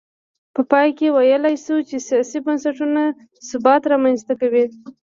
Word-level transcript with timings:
په 0.55 0.61
پای 0.71 0.89
کې 0.97 1.07
ویلای 1.15 1.55
شو 1.63 1.75
چې 1.89 1.97
سیاسي 2.07 2.37
بنسټونه 2.45 3.01
ثبات 3.49 3.81
رامنځته 3.91 4.33
کوي. 4.41 4.65